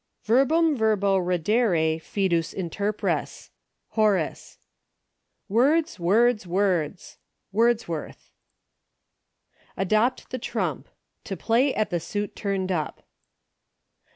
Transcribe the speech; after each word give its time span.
"Verbnm 0.27 0.75
verbo 0.75 1.15
reddere 1.19 1.99
Sdtts 2.01 2.55
Interpres. 2.57 3.51
''—Horace. 3.89 4.57
11 5.47 5.55
Words— 5.99 5.99
words— 6.39 6.47
words. 6.47 7.19
''—Wordsworth 7.51 8.31
Adopt 9.77 10.31
the 10.31 10.39
Trump. 10.39 10.89
To 11.25 11.37
play 11.37 11.75
at 11.75 11.91
the 11.91 11.99
suit 11.99 12.35
turned 12.35 12.71
up. 12.71 13.03